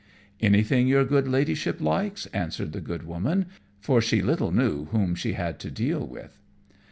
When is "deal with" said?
5.69-6.39